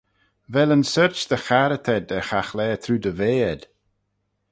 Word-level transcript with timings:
Vel 0.53 0.73
yn 0.75 0.85
sorçh 0.93 1.23
dy 1.29 1.37
charrey 1.45 1.81
t'ayd 1.85 2.07
er 2.17 2.25
chaghlaa 2.29 2.75
trooid 2.83 3.05
y 3.11 3.13
vea 3.19 3.41
ayd? 3.51 3.61